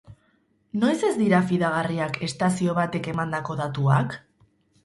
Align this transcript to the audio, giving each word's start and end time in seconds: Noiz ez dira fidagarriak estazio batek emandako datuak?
Noiz 0.83 0.95
ez 1.09 1.11
dira 1.19 1.41
fidagarriak 1.51 2.19
estazio 2.29 2.77
batek 2.81 3.11
emandako 3.15 3.59
datuak? 3.63 4.21